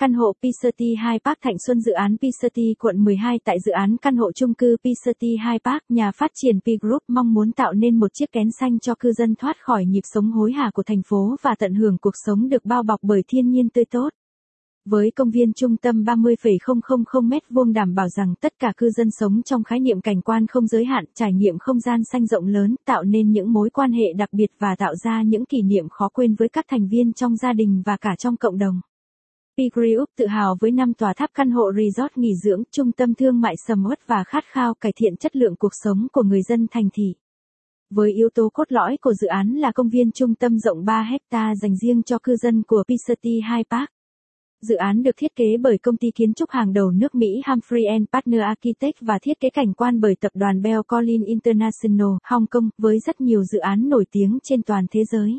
[0.00, 3.96] Căn hộ Pisati 2 Park Thạnh Xuân dự án Pisati quận 12 tại dự án
[3.96, 7.72] căn hộ chung cư Pisati 2 Park, nhà phát triển P Group mong muốn tạo
[7.72, 10.82] nên một chiếc kén xanh cho cư dân thoát khỏi nhịp sống hối hả của
[10.82, 14.08] thành phố và tận hưởng cuộc sống được bao bọc bởi thiên nhiên tươi tốt.
[14.84, 19.08] Với công viên trung tâm 30,000 mét vuông đảm bảo rằng tất cả cư dân
[19.10, 22.46] sống trong khái niệm cảnh quan không giới hạn, trải nghiệm không gian xanh rộng
[22.46, 25.88] lớn, tạo nên những mối quan hệ đặc biệt và tạo ra những kỷ niệm
[25.88, 28.80] khó quên với các thành viên trong gia đình và cả trong cộng đồng.
[29.60, 33.14] P Group tự hào với năm tòa tháp căn hộ resort nghỉ dưỡng, trung tâm
[33.14, 36.42] thương mại sầm uất và khát khao cải thiện chất lượng cuộc sống của người
[36.48, 37.14] dân thành thị.
[37.90, 41.02] Với yếu tố cốt lõi của dự án là công viên trung tâm rộng 3
[41.02, 43.88] hecta dành riêng cho cư dân của Pisati High Park.
[44.62, 47.84] Dự án được thiết kế bởi công ty kiến trúc hàng đầu nước Mỹ Humphrey
[48.12, 52.70] Partner Architect và thiết kế cảnh quan bởi tập đoàn Bell Collins International, Hong Kong,
[52.78, 55.38] với rất nhiều dự án nổi tiếng trên toàn thế giới.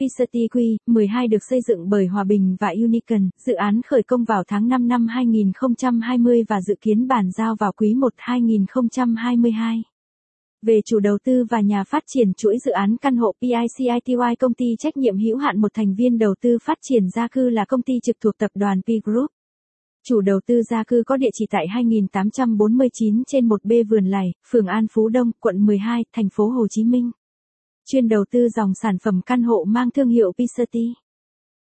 [0.00, 4.42] PCTQ, 12 được xây dựng bởi Hòa Bình và Unicon, dự án khởi công vào
[4.48, 9.82] tháng 5 năm 2020 và dự kiến bàn giao vào quý 1 2022.
[10.62, 14.54] Về chủ đầu tư và nhà phát triển chuỗi dự án căn hộ PICITY công
[14.54, 17.64] ty trách nhiệm hữu hạn một thành viên đầu tư phát triển gia cư là
[17.64, 19.30] công ty trực thuộc tập đoàn P Group.
[20.08, 24.66] Chủ đầu tư gia cư có địa chỉ tại 2849 trên 1B Vườn Lài, phường
[24.66, 27.10] An Phú Đông, quận 12, thành phố Hồ Chí Minh.
[27.92, 30.94] Chuyên đầu tư dòng sản phẩm căn hộ mang thương hiệu Pisati.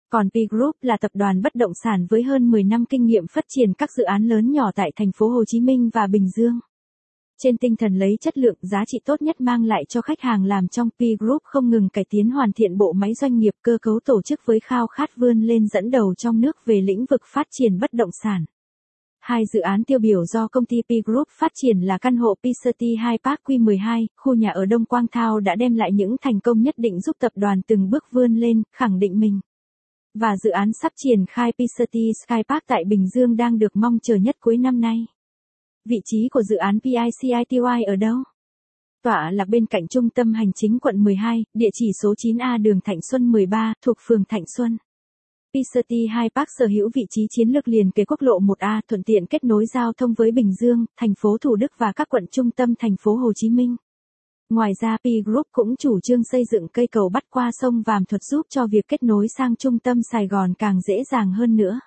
[0.10, 3.28] Còn P Group là tập đoàn bất động sản với hơn 10 năm kinh nghiệm
[3.28, 6.30] phát triển các dự án lớn nhỏ tại thành phố Hồ Chí Minh và Bình
[6.30, 6.60] Dương
[7.44, 10.46] trên tinh thần lấy chất lượng, giá trị tốt nhất mang lại cho khách hàng
[10.46, 13.78] làm trong P Group không ngừng cải tiến hoàn thiện bộ máy doanh nghiệp, cơ
[13.82, 17.22] cấu tổ chức với khao khát vươn lên dẫn đầu trong nước về lĩnh vực
[17.34, 18.46] phát triển bất động sản.
[19.30, 22.36] Hai dự án tiêu biểu do công ty P Group phát triển là căn hộ
[22.36, 26.16] P City 2 Park Q12, khu nhà ở Đông Quang Thao đã đem lại những
[26.22, 29.40] thành công nhất định giúp tập đoàn từng bước vươn lên, khẳng định mình.
[30.14, 33.76] Và dự án sắp triển khai P City Sky Park tại Bình Dương đang được
[33.76, 35.06] mong chờ nhất cuối năm nay.
[35.86, 38.18] Vị trí của dự án PICITY ở đâu?
[39.04, 42.80] Tọa lạc bên cạnh trung tâm hành chính quận 12, địa chỉ số 9A đường
[42.82, 44.78] Thạnh Xuân 13, thuộc phường Thạnh Xuân.
[45.54, 49.04] Pisati 2 Park sở hữu vị trí chiến lược liền kế quốc lộ 1A, thuận
[49.04, 52.26] tiện kết nối giao thông với Bình Dương, thành phố Thủ Đức và các quận
[52.32, 53.76] trung tâm thành phố Hồ Chí Minh.
[54.50, 58.06] Ngoài ra P Group cũng chủ trương xây dựng cây cầu bắt qua sông Vàm
[58.06, 61.56] Thuật giúp cho việc kết nối sang trung tâm Sài Gòn càng dễ dàng hơn
[61.56, 61.80] nữa.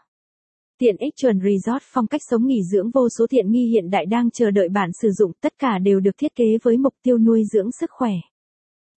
[0.78, 4.06] Tiện ích chuẩn resort phong cách sống nghỉ dưỡng vô số tiện nghi hiện đại
[4.06, 7.18] đang chờ đợi bạn sử dụng, tất cả đều được thiết kế với mục tiêu
[7.18, 8.12] nuôi dưỡng sức khỏe.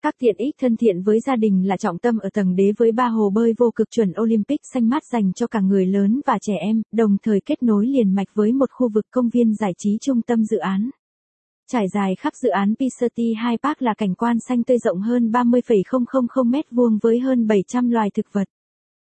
[0.06, 2.92] Các tiện ích thân thiện với gia đình là trọng tâm ở tầng đế với
[2.92, 6.38] ba hồ bơi vô cực chuẩn Olympic xanh mát dành cho cả người lớn và
[6.42, 9.72] trẻ em, đồng thời kết nối liền mạch với một khu vực công viên giải
[9.78, 10.90] trí trung tâm dự án.
[11.72, 15.32] Trải dài khắp dự án Pisati 2 Park là cảnh quan xanh tươi rộng hơn
[15.32, 18.48] 30,000 m2 với hơn 700 loài thực vật.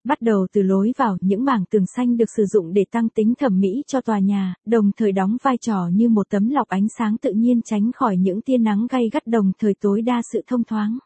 [0.04, 3.34] Bắt đầu từ lối vào, những mảng tường xanh được sử dụng để tăng tính
[3.38, 6.86] thẩm mỹ cho tòa nhà, đồng thời đóng vai trò như một tấm lọc ánh
[6.98, 10.44] sáng tự nhiên tránh khỏi những tia nắng gay gắt đồng thời tối đa sự
[10.46, 10.98] thông thoáng.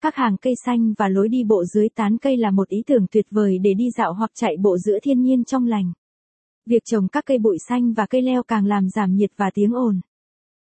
[0.00, 3.06] Các hàng cây xanh và lối đi bộ dưới tán cây là một ý tưởng
[3.10, 5.92] tuyệt vời để đi dạo hoặc chạy bộ giữa thiên nhiên trong lành.
[6.66, 9.72] Việc trồng các cây bụi xanh và cây leo càng làm giảm nhiệt và tiếng
[9.72, 10.00] ồn.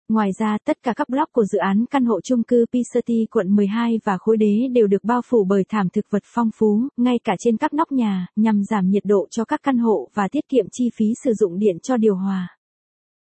[0.09, 3.57] Ngoài ra, tất cả các block của dự án căn hộ chung cư Pisati quận
[3.57, 7.19] 12 và khối đế đều được bao phủ bởi thảm thực vật phong phú, ngay
[7.25, 10.49] cả trên các nóc nhà, nhằm giảm nhiệt độ cho các căn hộ và tiết
[10.49, 12.59] kiệm chi phí sử dụng điện cho điều hòa.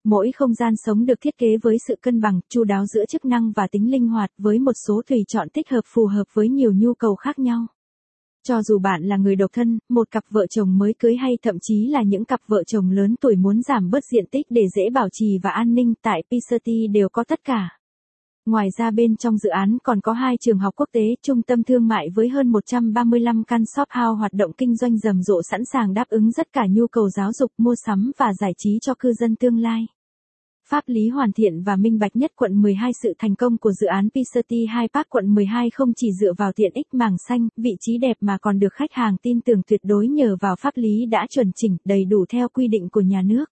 [0.03, 3.25] Mỗi không gian sống được thiết kế với sự cân bằng, chu đáo giữa chức
[3.25, 6.49] năng và tính linh hoạt với một số tùy chọn thích hợp phù hợp với
[6.49, 7.67] nhiều nhu cầu khác nhau.
[8.47, 11.55] Cho dù bạn là người độc thân, một cặp vợ chồng mới cưới hay thậm
[11.61, 14.89] chí là những cặp vợ chồng lớn tuổi muốn giảm bớt diện tích để dễ
[14.89, 17.69] bảo trì và an ninh tại Pisati đều có tất cả.
[18.45, 21.63] Ngoài ra bên trong dự án còn có hai trường học quốc tế, trung tâm
[21.63, 25.61] thương mại với hơn 135 căn shop house hoạt động kinh doanh rầm rộ sẵn
[25.65, 28.93] sàng đáp ứng tất cả nhu cầu giáo dục, mua sắm và giải trí cho
[28.99, 29.87] cư dân tương lai.
[30.69, 33.87] Pháp lý hoàn thiện và minh bạch nhất quận 12 sự thành công của dự
[33.87, 37.71] án Pisati 2 Park quận 12 không chỉ dựa vào tiện ích mảng xanh, vị
[37.79, 41.05] trí đẹp mà còn được khách hàng tin tưởng tuyệt đối nhờ vào pháp lý
[41.05, 43.45] đã chuẩn chỉnh, đầy đủ theo quy định của nhà nước.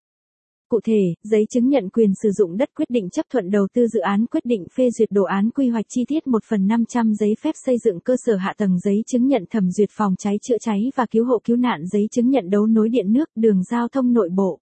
[0.68, 3.86] Cụ thể, giấy chứng nhận quyền sử dụng đất quyết định chấp thuận đầu tư
[3.86, 7.14] dự án quyết định phê duyệt đồ án quy hoạch chi tiết 1 phần 500
[7.14, 10.38] giấy phép xây dựng cơ sở hạ tầng giấy chứng nhận thẩm duyệt phòng cháy
[10.42, 13.62] chữa cháy và cứu hộ cứu nạn giấy chứng nhận đấu nối điện nước, đường
[13.62, 14.60] giao thông nội bộ.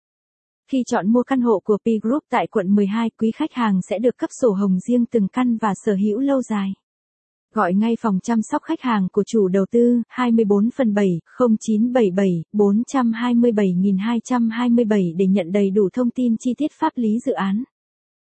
[0.71, 3.99] Khi chọn mua căn hộ của P Group tại quận 12, quý khách hàng sẽ
[3.99, 6.73] được cấp sổ hồng riêng từng căn và sở hữu lâu dài.
[7.55, 12.45] Gọi ngay phòng chăm sóc khách hàng của chủ đầu tư 24 phần 7 0977
[12.53, 13.67] 427
[13.99, 17.65] 227 để nhận đầy đủ thông tin chi tiết pháp lý dự án.